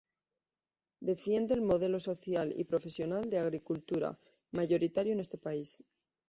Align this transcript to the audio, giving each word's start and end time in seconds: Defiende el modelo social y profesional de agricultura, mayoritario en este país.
Defiende 0.99 1.53
el 1.53 1.61
modelo 1.61 1.99
social 1.99 2.53
y 2.57 2.63
profesional 2.63 3.29
de 3.29 3.37
agricultura, 3.37 4.17
mayoritario 4.51 5.13
en 5.13 5.19
este 5.19 5.37
país. 5.37 5.83